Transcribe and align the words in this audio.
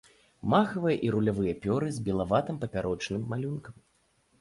Махавыя 0.53 0.97
і 1.09 1.11
рулявыя 1.17 1.53
пёры 1.67 1.87
з 1.99 2.03
белаватым 2.09 2.61
папярочным 2.67 3.21
малюнкам. 3.37 3.83